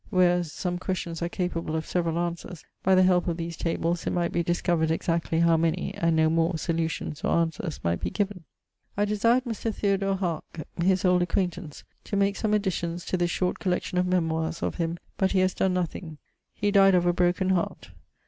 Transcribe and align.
whereas 0.09 0.51
some 0.51 0.79
questions 0.79 1.21
are 1.21 1.29
capable 1.29 1.75
of 1.75 1.85
severall 1.85 2.17
answers, 2.17 2.65
by 2.81 2.95
the 2.95 3.03
help 3.03 3.27
of 3.27 3.37
these 3.37 3.55
tables 3.55 4.07
it 4.07 4.09
might 4.09 4.31
be 4.31 4.41
discovered 4.41 4.89
exactly 4.89 5.41
how 5.41 5.55
many, 5.55 5.93
and 5.93 6.15
no 6.15 6.27
more, 6.27 6.57
solutions, 6.57 7.23
or 7.23 7.37
answers, 7.37 7.79
might 7.83 7.99
be 7.99 8.09
given. 8.09 8.43
I 8.97 9.05
desired 9.05 9.43
Mr. 9.43 9.71
Theodore 9.71 10.17
Haake, 10.17 10.63
his 10.83 11.05
old 11.05 11.21
acquaintance, 11.21 11.83
to 12.05 12.15
make 12.15 12.35
some 12.35 12.55
additions 12.55 13.05
to 13.05 13.15
this 13.17 13.29
short 13.29 13.59
collection 13.59 13.99
of 13.99 14.07
memoires 14.07 14.63
of 14.63 14.73
him, 14.77 14.97
but 15.17 15.33
he 15.33 15.39
haz 15.41 15.53
donne 15.53 15.75
nothing. 15.75 16.17
He 16.55 16.71
dyed 16.71 16.95
of 16.95 17.05
a 17.05 17.13
broaken 17.13 17.49
heart. 17.51 17.91